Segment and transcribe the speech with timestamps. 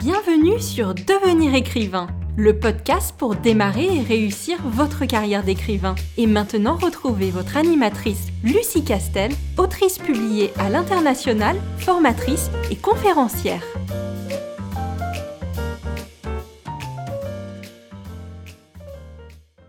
[0.00, 5.94] Bienvenue sur Devenir écrivain, le podcast pour démarrer et réussir votre carrière d'écrivain.
[6.16, 13.62] Et maintenant, retrouvez votre animatrice Lucie Castel, autrice publiée à l'international, formatrice et conférencière.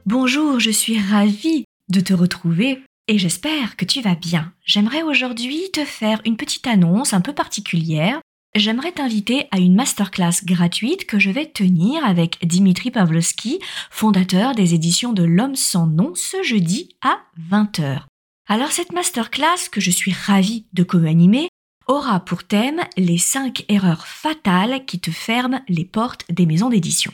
[0.05, 4.53] Bonjour, je suis ravie de te retrouver et j'espère que tu vas bien.
[4.63, 8.21] J'aimerais aujourd'hui te faire une petite annonce un peu particulière.
[8.53, 13.59] J'aimerais t'inviter à une masterclass gratuite que je vais tenir avec Dimitri Pavlovski,
[13.89, 18.01] fondateur des éditions de L'homme sans nom, ce jeudi à 20h.
[18.49, 21.47] Alors cette masterclass que je suis ravie de co-animer
[21.87, 27.13] aura pour thème les 5 erreurs fatales qui te ferment les portes des maisons d'édition.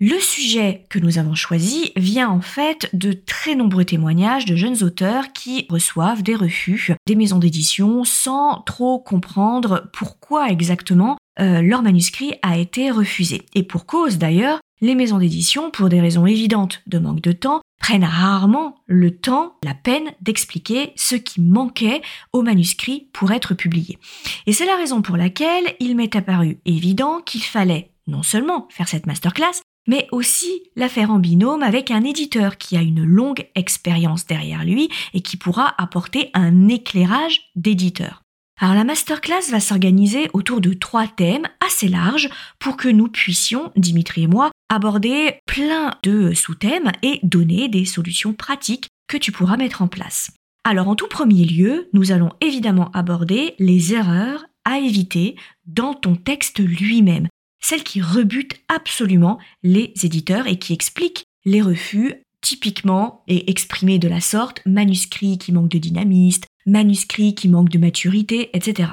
[0.00, 4.84] Le sujet que nous avons choisi vient en fait de très nombreux témoignages de jeunes
[4.84, 11.82] auteurs qui reçoivent des refus des maisons d'édition sans trop comprendre pourquoi exactement euh, leur
[11.82, 13.42] manuscrit a été refusé.
[13.56, 17.60] Et pour cause d'ailleurs, les maisons d'édition, pour des raisons évidentes de manque de temps,
[17.80, 22.02] prennent rarement le temps, la peine d'expliquer ce qui manquait
[22.32, 23.98] au manuscrit pour être publié.
[24.46, 28.88] Et c'est la raison pour laquelle il m'est apparu évident qu'il fallait non seulement faire
[28.88, 33.48] cette masterclass, mais aussi la faire en binôme avec un éditeur qui a une longue
[33.56, 38.22] expérience derrière lui et qui pourra apporter un éclairage d'éditeur.
[38.60, 42.28] Alors la masterclass va s'organiser autour de trois thèmes assez larges
[42.58, 48.32] pour que nous puissions, Dimitri et moi, aborder plein de sous-thèmes et donner des solutions
[48.32, 50.30] pratiques que tu pourras mettre en place.
[50.64, 56.16] Alors en tout premier lieu, nous allons évidemment aborder les erreurs à éviter dans ton
[56.16, 57.28] texte lui-même
[57.60, 64.08] celle qui rebute absolument les éditeurs et qui explique les refus typiquement et exprimés de
[64.08, 68.90] la sorte, manuscrits qui manquent de dynamisme, manuscrits qui manquent de maturité, etc.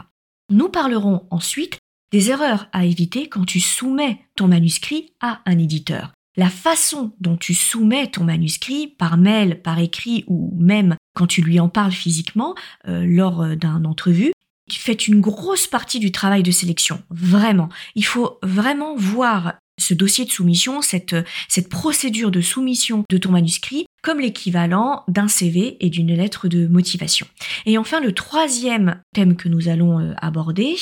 [0.52, 1.78] Nous parlerons ensuite
[2.12, 6.12] des erreurs à éviter quand tu soumets ton manuscrit à un éditeur.
[6.38, 11.42] La façon dont tu soumets ton manuscrit par mail, par écrit ou même quand tu
[11.42, 12.56] lui en parles physiquement
[12.88, 14.34] euh, lors euh, d'un entrevue
[14.72, 17.02] fait une grosse partie du travail de sélection.
[17.10, 17.70] Vraiment.
[17.96, 21.16] Il faut vraiment voir ce dossier de soumission, cette,
[21.50, 26.68] cette procédure de soumission de ton manuscrit comme l'équivalent d'un CV et d'une lettre de
[26.68, 27.26] motivation.
[27.66, 30.76] Et enfin, le troisième thème que nous allons euh, aborder,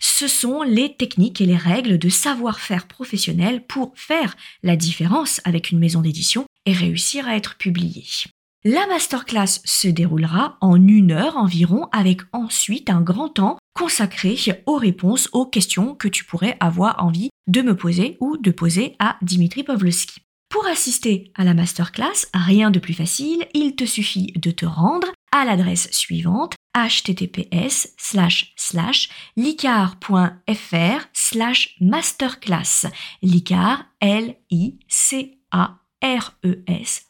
[0.00, 5.72] ce sont les techniques et les règles de savoir-faire professionnel pour faire la différence avec
[5.72, 8.04] une maison d'édition et réussir à être publié.
[8.64, 14.76] La masterclass se déroulera en une heure environ avec ensuite un grand temps consacré aux
[14.76, 19.16] réponses aux questions que tu pourrais avoir envie de me poser ou de poser à
[19.22, 20.20] Dimitri Pavlovski.
[20.50, 25.08] Pour assister à la masterclass, rien de plus facile, il te suffit de te rendre
[25.32, 27.96] à l'adresse suivante https
[29.36, 30.34] licar.fr
[31.80, 32.86] masterclass
[33.22, 37.09] licar l i c a r e s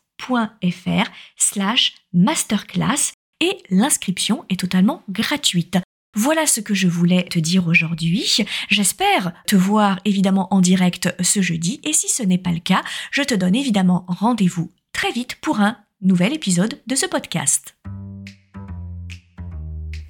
[1.37, 5.79] slash masterclass et l'inscription est totalement gratuite.
[6.15, 8.45] Voilà ce que je voulais te dire aujourd'hui.
[8.69, 12.83] J'espère te voir évidemment en direct ce jeudi et si ce n'est pas le cas,
[13.13, 17.77] je te donne évidemment rendez-vous très vite pour un nouvel épisode de ce podcast.